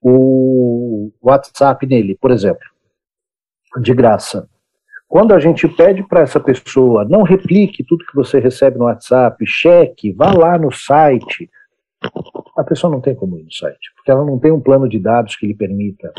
o 0.00 1.10
WhatsApp 1.20 1.84
nele, 1.88 2.16
por 2.20 2.30
exemplo, 2.30 2.64
de 3.82 3.92
graça. 3.92 4.48
Quando 5.08 5.32
a 5.32 5.40
gente 5.40 5.66
pede 5.66 6.02
para 6.02 6.20
essa 6.20 6.38
pessoa, 6.38 7.02
não 7.02 7.22
replique 7.22 7.82
tudo 7.82 8.04
que 8.04 8.14
você 8.14 8.38
recebe 8.38 8.78
no 8.78 8.84
WhatsApp, 8.84 9.42
cheque, 9.46 10.12
vá 10.12 10.32
lá 10.32 10.58
no 10.58 10.70
site, 10.70 11.48
a 12.56 12.62
pessoa 12.62 12.92
não 12.92 13.00
tem 13.00 13.14
como 13.14 13.38
ir 13.38 13.44
no 13.44 13.52
site, 13.52 13.90
porque 13.96 14.10
ela 14.10 14.22
não 14.22 14.38
tem 14.38 14.52
um 14.52 14.60
plano 14.60 14.86
de 14.86 14.98
dados 14.98 15.34
que 15.34 15.46
lhe 15.46 15.54
permita 15.54 16.12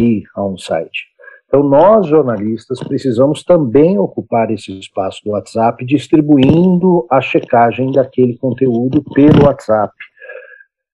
ir 0.00 0.22
a 0.34 0.46
um 0.46 0.56
site. 0.56 1.10
Então, 1.48 1.64
nós, 1.64 2.06
jornalistas, 2.06 2.78
precisamos 2.78 3.42
também 3.42 3.98
ocupar 3.98 4.52
esse 4.52 4.78
espaço 4.78 5.20
do 5.24 5.32
WhatsApp, 5.32 5.84
distribuindo 5.84 7.04
a 7.10 7.20
checagem 7.20 7.90
daquele 7.90 8.38
conteúdo 8.38 9.02
pelo 9.12 9.46
WhatsApp. 9.46 9.92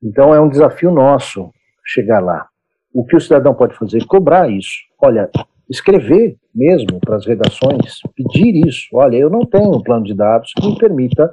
Então, 0.02 0.34
é 0.34 0.40
um 0.40 0.48
desafio 0.48 0.90
nosso 0.90 1.52
chegar 1.84 2.20
lá. 2.20 2.48
O 2.94 3.04
que 3.04 3.14
o 3.14 3.20
cidadão 3.20 3.52
pode 3.52 3.76
fazer? 3.76 4.02
Cobrar 4.06 4.50
isso. 4.50 4.78
Olha, 4.98 5.30
escrever 5.68 6.36
mesmo 6.54 7.00
para 7.00 7.16
as 7.16 7.26
redações, 7.26 8.00
pedir 8.14 8.66
isso. 8.66 8.88
Olha, 8.94 9.16
eu 9.16 9.28
não 9.28 9.44
tenho 9.44 9.74
um 9.74 9.82
plano 9.82 10.04
de 10.04 10.14
dados 10.14 10.52
que 10.54 10.66
me 10.66 10.78
permita 10.78 11.32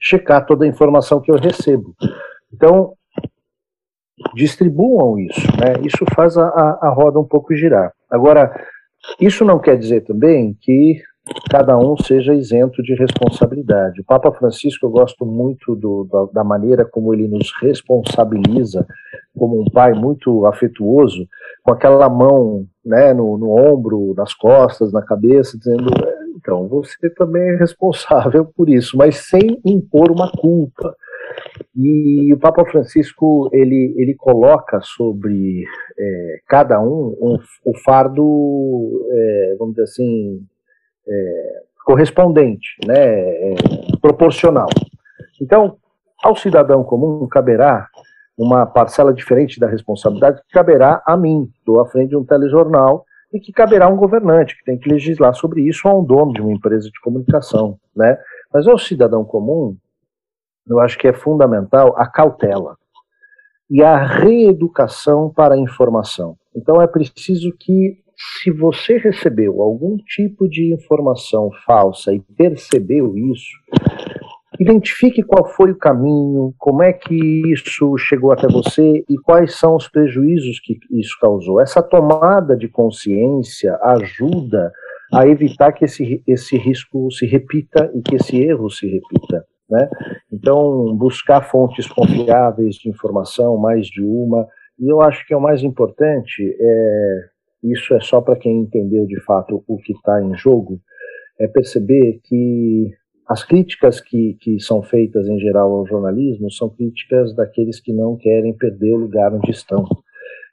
checar 0.00 0.44
toda 0.46 0.64
a 0.64 0.68
informação 0.68 1.20
que 1.20 1.30
eu 1.30 1.36
recebo. 1.36 1.94
Então, 2.52 2.94
distribuam 4.34 5.18
isso, 5.18 5.46
né? 5.58 5.74
Isso 5.84 6.04
faz 6.14 6.36
a, 6.36 6.46
a, 6.46 6.88
a 6.88 6.90
roda 6.90 7.18
um 7.18 7.24
pouco 7.24 7.54
girar. 7.54 7.92
Agora, 8.10 8.52
isso 9.20 9.44
não 9.44 9.58
quer 9.58 9.76
dizer 9.78 10.02
também 10.02 10.56
que 10.60 11.00
cada 11.50 11.76
um 11.78 11.96
seja 11.96 12.34
isento 12.34 12.82
de 12.82 12.94
responsabilidade. 12.94 14.00
O 14.00 14.04
Papa 14.04 14.30
Francisco, 14.32 14.86
eu 14.86 14.90
gosto 14.90 15.24
muito 15.24 15.74
do, 15.74 16.04
da, 16.04 16.40
da, 16.40 16.44
maneira 16.44 16.84
como 16.84 17.14
ele 17.14 17.26
nos 17.26 17.50
responsabiliza, 17.62 18.86
como 19.36 19.60
um 19.60 19.64
pai 19.64 19.94
muito 19.94 20.44
afetuoso, 20.46 21.26
com 21.64 21.72
aquela 21.72 22.08
mão 22.10 22.66
né, 22.84 23.14
no, 23.14 23.38
no 23.38 23.50
ombro, 23.58 24.14
nas 24.14 24.34
costas, 24.34 24.92
na 24.92 25.02
cabeça, 25.02 25.58
dizendo: 25.58 25.88
é, 26.06 26.14
então, 26.36 26.68
você 26.68 27.08
também 27.10 27.42
é 27.42 27.56
responsável 27.56 28.44
por 28.44 28.68
isso, 28.68 28.96
mas 28.96 29.26
sem 29.28 29.58
impor 29.64 30.12
uma 30.12 30.30
culpa. 30.30 30.94
E 31.74 32.32
o 32.32 32.38
Papa 32.38 32.64
Francisco 32.66 33.48
ele, 33.52 33.94
ele 33.96 34.14
coloca 34.14 34.78
sobre 34.82 35.64
é, 35.98 36.40
cada 36.46 36.80
um, 36.80 37.16
um, 37.20 37.38
o 37.64 37.78
fardo, 37.78 39.08
é, 39.10 39.56
vamos 39.58 39.74
dizer 39.74 39.84
assim, 39.84 40.46
é, 41.08 41.62
correspondente, 41.84 42.76
né, 42.86 42.94
é, 42.94 43.54
proporcional. 44.00 44.68
Então, 45.40 45.78
ao 46.22 46.36
cidadão 46.36 46.84
comum 46.84 47.26
caberá 47.26 47.88
uma 48.36 48.66
parcela 48.66 49.12
diferente 49.12 49.60
da 49.60 49.68
responsabilidade 49.68 50.40
que 50.42 50.52
caberá 50.52 51.02
a 51.06 51.16
mim, 51.16 51.50
estou 51.58 51.80
à 51.80 51.86
frente 51.86 52.10
de 52.10 52.16
um 52.16 52.24
telejornal, 52.24 53.04
e 53.32 53.40
que 53.40 53.52
caberá 53.52 53.86
a 53.86 53.88
um 53.88 53.96
governante, 53.96 54.56
que 54.56 54.64
tem 54.64 54.78
que 54.78 54.88
legislar 54.88 55.34
sobre 55.34 55.62
isso, 55.62 55.88
ou 55.88 55.94
a 55.94 55.98
um 55.98 56.04
dono 56.04 56.32
de 56.32 56.40
uma 56.40 56.52
empresa 56.52 56.88
de 56.88 57.00
comunicação. 57.00 57.78
Né? 57.94 58.16
Mas 58.52 58.66
ao 58.66 58.78
cidadão 58.78 59.24
comum, 59.24 59.76
eu 60.68 60.78
acho 60.80 60.96
que 60.96 61.08
é 61.08 61.12
fundamental 61.12 61.94
a 61.96 62.06
cautela 62.06 62.76
e 63.68 63.82
a 63.82 63.96
reeducação 63.96 65.30
para 65.30 65.54
a 65.54 65.58
informação. 65.58 66.36
Então 66.54 66.80
é 66.80 66.86
preciso 66.86 67.52
que 67.58 67.98
se 68.16 68.50
você 68.50 68.98
recebeu 68.98 69.60
algum 69.60 69.96
tipo 69.96 70.48
de 70.48 70.72
informação 70.72 71.50
falsa 71.66 72.12
e 72.12 72.20
percebeu 72.20 73.16
isso, 73.16 73.50
identifique 74.60 75.22
qual 75.22 75.46
foi 75.46 75.72
o 75.72 75.78
caminho, 75.78 76.54
como 76.58 76.82
é 76.82 76.92
que 76.92 77.14
isso 77.52 77.96
chegou 77.98 78.32
até 78.32 78.46
você 78.46 79.04
e 79.08 79.16
quais 79.18 79.58
são 79.58 79.76
os 79.76 79.88
prejuízos 79.88 80.60
que 80.60 80.78
isso 80.92 81.16
causou. 81.20 81.60
Essa 81.60 81.82
tomada 81.82 82.56
de 82.56 82.68
consciência 82.68 83.76
ajuda 83.82 84.72
a 85.12 85.26
evitar 85.26 85.72
que 85.72 85.84
esse, 85.84 86.22
esse 86.26 86.56
risco 86.56 87.10
se 87.10 87.26
repita 87.26 87.90
e 87.94 88.02
que 88.02 88.16
esse 88.16 88.36
erro 88.40 88.70
se 88.70 88.86
repita. 88.86 89.44
Né? 89.68 89.88
Então, 90.32 90.94
buscar 90.96 91.42
fontes 91.42 91.86
confiáveis 91.86 92.76
de 92.76 92.88
informação, 92.88 93.56
mais 93.56 93.86
de 93.86 94.02
uma, 94.02 94.46
e 94.78 94.88
eu 94.88 95.00
acho 95.00 95.26
que 95.26 95.32
é 95.32 95.36
o 95.36 95.40
mais 95.40 95.62
importante 95.62 96.56
é 96.60 97.34
isso 97.64 97.94
é 97.94 98.00
só 98.00 98.20
para 98.20 98.36
quem 98.36 98.58
entendeu 98.58 99.06
de 99.06 99.18
fato 99.22 99.64
o 99.66 99.78
que 99.78 99.92
está 99.92 100.22
em 100.22 100.36
jogo, 100.36 100.78
é 101.40 101.48
perceber 101.48 102.20
que 102.24 102.92
as 103.28 103.42
críticas 103.42 104.00
que, 104.00 104.36
que 104.40 104.60
são 104.60 104.82
feitas 104.82 105.26
em 105.26 105.38
geral 105.38 105.72
ao 105.72 105.86
jornalismo 105.86 106.50
são 106.50 106.68
críticas 106.68 107.34
daqueles 107.34 107.80
que 107.80 107.92
não 107.92 108.16
querem 108.16 108.52
perder 108.52 108.92
o 108.92 108.98
lugar 108.98 109.32
onde 109.32 109.50
estão. 109.50 109.84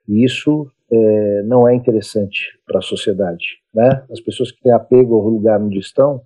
E 0.07 0.23
isso 0.23 0.69
é, 0.91 1.43
não 1.43 1.67
é 1.67 1.75
interessante 1.75 2.57
para 2.65 2.79
a 2.79 2.81
sociedade. 2.81 3.45
Né? 3.73 4.03
As 4.11 4.19
pessoas 4.21 4.51
que 4.51 4.61
têm 4.61 4.71
apego 4.71 5.15
ao 5.15 5.27
lugar 5.27 5.61
onde 5.61 5.79
estão 5.79 6.21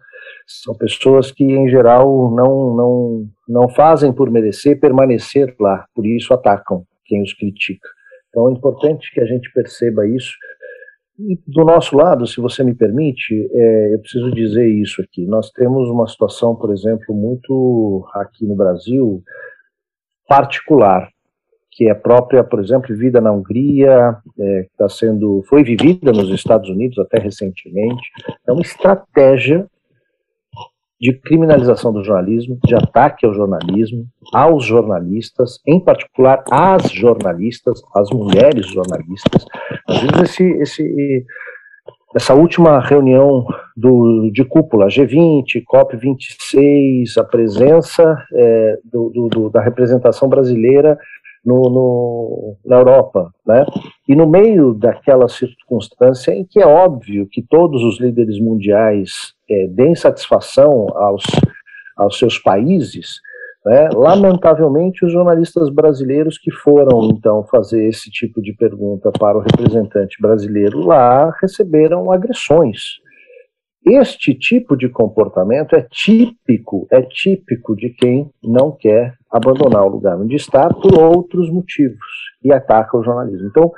são 0.48 0.76
pessoas 0.76 1.32
que, 1.32 1.44
em 1.44 1.70
geral, 1.70 2.32
não, 2.32 2.76
não, 2.76 3.30
não 3.48 3.70
fazem 3.70 4.12
por 4.14 4.30
merecer 4.30 4.80
permanecer 4.80 5.56
lá, 5.60 5.86
por 5.96 6.06
isso 6.06 6.34
atacam 6.34 6.86
quem 7.06 7.22
os 7.22 7.34
critica. 7.34 7.88
Então 8.30 8.50
é 8.50 8.52
importante 8.52 9.12
que 9.14 9.22
a 9.22 9.26
gente 9.26 9.52
perceba 9.54 10.06
isso 10.08 10.34
do 11.18 11.64
nosso 11.64 11.96
lado, 11.96 12.28
se 12.28 12.42
você 12.42 12.64
me 12.64 12.76
permite, 12.76 13.50
é, 13.54 13.94
eu 13.94 14.00
preciso 14.00 14.32
dizer 14.32 14.68
isso 14.68 15.02
aqui. 15.02 15.26
Nós 15.26 15.50
temos 15.52 15.90
uma 15.90 16.08
situação, 16.08 16.56
por 16.56 16.74
exemplo, 16.74 17.16
muito 17.16 18.06
aqui 18.14 18.46
no 18.46 18.56
Brasil 18.56 19.24
particular, 20.28 21.10
que 21.72 21.90
é 21.90 21.94
própria, 21.94 22.44
por 22.44 22.60
exemplo, 22.60 22.96
vida 22.96 23.22
na 23.22 23.32
Hungria, 23.32 24.18
é, 24.40 24.62
está 24.62 24.90
sendo, 24.90 25.44
foi 25.48 25.64
vivida 25.64 26.12
nos 26.12 26.30
Estados 26.30 26.70
Unidos 26.70 26.98
até 27.00 27.20
recentemente. 27.20 28.10
É 28.48 28.52
uma 28.52 28.62
estratégia 28.62 29.68
de 31.06 31.14
criminalização 31.20 31.94
do 31.94 32.04
jornalismo, 32.04 32.58
de 32.66 32.74
ataque 32.74 33.28
ao 33.28 33.34
jornalismo, 33.34 34.08
aos 34.34 34.66
jornalistas, 34.66 35.60
em 35.68 35.80
particular 35.80 36.44
às 36.50 36.90
jornalistas, 36.90 37.80
às 37.96 38.10
mulheres 38.10 38.66
jornalistas. 38.66 39.46
Às 39.88 40.02
vezes 40.02 40.22
esse, 40.24 40.44
esse, 40.62 41.26
essa 42.16 42.34
última 42.34 42.80
reunião 42.80 43.46
do, 43.78 44.32
de 44.34 44.44
cúpula, 44.44 44.88
G20, 44.88 45.64
COP26, 45.72 47.20
a 47.20 47.24
presença 47.24 48.18
é, 48.34 48.80
do, 48.84 49.30
do, 49.30 49.50
da 49.52 49.62
representação 49.62 50.28
brasileira 50.28 50.98
no, 51.46 51.70
no, 51.70 52.58
na 52.66 52.78
Europa, 52.78 53.30
né? 53.46 53.64
E 54.10 54.16
no 54.16 54.28
meio 54.28 54.74
daquela 54.74 55.28
circunstância 55.28 56.32
em 56.32 56.44
que 56.44 56.60
é 56.60 56.66
óbvio 56.66 57.28
que 57.32 57.44
todos 57.44 57.84
os 57.84 58.00
líderes 58.00 58.40
mundiais 58.40 59.35
é, 59.50 59.68
deem 59.68 59.96
satisfação 59.96 60.88
aos, 60.96 61.24
aos 61.98 62.18
seus 62.18 62.38
países, 62.38 63.20
né? 63.66 63.90
lamentavelmente 63.94 65.06
os 65.06 65.12
jornalistas 65.12 65.70
brasileiros 65.70 66.38
que 66.38 66.52
foram 66.52 67.10
então 67.10 67.44
fazer 67.46 67.88
esse 67.88 68.10
tipo 68.12 68.42
de 68.42 68.54
pergunta 68.54 69.12
para 69.12 69.38
o 69.38 69.42
representante 69.42 70.22
brasileiro 70.22 70.80
lá 70.80 71.34
receberam 71.42 72.12
agressões, 72.12 73.00
este 73.86 74.34
tipo 74.34 74.76
de 74.76 74.90
comportamento 74.90 75.76
é 75.76 75.88
típico, 75.92 76.88
é 76.90 77.04
típico 77.04 77.76
de 77.76 77.92
quem 77.92 78.32
não 78.44 78.72
quer 78.72 79.14
abandonar 79.30 79.84
o 79.84 79.90
lugar 79.90 80.18
onde 80.18 80.36
está 80.36 80.68
por 80.68 81.00
outros 81.00 81.52
motivos 81.52 82.00
e 82.44 82.52
ataca 82.52 82.98
o 82.98 83.04
jornalismo. 83.04 83.48
Então, 83.48 83.72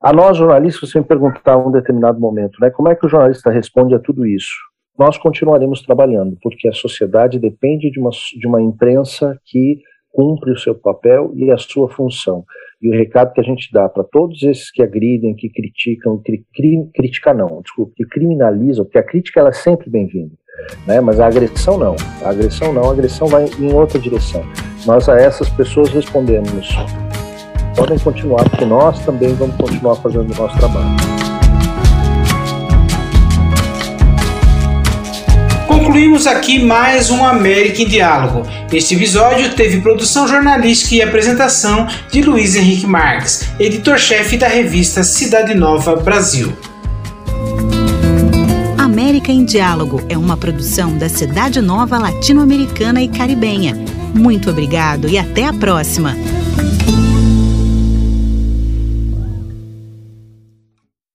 a 0.00 0.12
nós 0.12 0.36
jornalistas, 0.36 0.88
você 0.88 1.00
me 1.00 1.04
perguntar 1.04 1.58
em 1.58 1.66
um 1.66 1.72
determinado 1.72 2.20
momento, 2.20 2.60
né, 2.60 2.70
como 2.70 2.88
é 2.88 2.94
que 2.94 3.04
o 3.04 3.08
jornalista 3.08 3.50
responde 3.50 3.96
a 3.96 3.98
tudo 3.98 4.24
isso? 4.24 4.54
Nós 4.98 5.18
continuaremos 5.18 5.82
trabalhando, 5.82 6.38
porque 6.42 6.68
a 6.68 6.72
sociedade 6.72 7.38
depende 7.38 7.90
de 7.90 8.00
uma, 8.00 8.10
de 8.10 8.46
uma 8.46 8.62
imprensa 8.62 9.38
que 9.44 9.78
cumpre 10.10 10.50
o 10.50 10.58
seu 10.58 10.74
papel 10.74 11.32
e 11.34 11.50
a 11.50 11.58
sua 11.58 11.90
função. 11.90 12.44
E 12.80 12.88
o 12.88 12.92
recado 12.92 13.32
que 13.34 13.40
a 13.40 13.44
gente 13.44 13.70
dá 13.70 13.88
para 13.88 14.04
todos 14.04 14.42
esses 14.42 14.70
que 14.70 14.82
agridem, 14.82 15.34
que 15.34 15.50
criticam, 15.50 16.18
que 16.18 16.42
cri, 16.54 16.88
critica 16.94 17.34
não, 17.34 17.60
desculpa, 17.60 17.92
que 17.94 18.06
criminalizam, 18.06 18.84
porque 18.86 18.98
a 18.98 19.02
crítica 19.02 19.40
ela 19.40 19.50
é 19.50 19.52
sempre 19.52 19.90
bem-vinda, 19.90 20.34
né? 20.86 21.00
mas 21.00 21.20
a 21.20 21.26
agressão 21.26 21.78
não. 21.78 21.94
A 22.24 22.30
agressão 22.30 22.72
não, 22.72 22.88
a 22.88 22.92
agressão 22.92 23.28
vai 23.28 23.44
em 23.58 23.72
outra 23.74 23.98
direção. 23.98 24.42
Nós 24.86 25.08
a 25.08 25.16
essas 25.16 25.50
pessoas 25.50 25.90
respondemos: 25.90 26.74
podem 27.76 27.98
continuar, 27.98 28.48
porque 28.48 28.64
nós 28.64 29.04
também 29.04 29.34
vamos 29.34 29.56
continuar 29.56 29.96
fazendo 29.96 30.32
o 30.32 30.36
nosso 30.36 30.56
trabalho. 30.58 31.25
Concluímos 35.86 36.26
aqui 36.26 36.58
mais 36.58 37.10
um 37.10 37.24
América 37.24 37.80
em 37.80 37.86
Diálogo. 37.86 38.44
Este 38.72 38.96
episódio 38.96 39.54
teve 39.54 39.80
produção 39.80 40.26
jornalística 40.26 40.96
e 40.96 41.00
apresentação 41.00 41.86
de 42.10 42.22
Luiz 42.22 42.56
Henrique 42.56 42.88
Marques, 42.88 43.48
editor-chefe 43.56 44.36
da 44.36 44.48
revista 44.48 45.04
Cidade 45.04 45.54
Nova 45.54 45.94
Brasil. 45.94 46.52
América 48.76 49.30
em 49.30 49.44
Diálogo 49.44 50.02
é 50.08 50.18
uma 50.18 50.36
produção 50.36 50.98
da 50.98 51.08
Cidade 51.08 51.60
Nova 51.60 51.98
Latino-Americana 51.98 53.00
e 53.00 53.06
Caribenha. 53.06 53.76
Muito 54.12 54.50
obrigado 54.50 55.08
e 55.08 55.16
até 55.16 55.44
a 55.44 55.52
próxima! 55.52 56.16